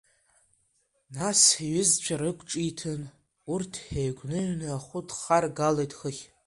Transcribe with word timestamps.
Нас 1.15 1.41
иҩызцәа 1.65 2.15
рықәҿиҭын, 2.21 3.01
урҭ 3.53 3.73
еигәныҩны 3.99 4.67
ахәы 4.77 4.99
дхаргалеит 5.07 5.91
хыхь. 5.99 6.23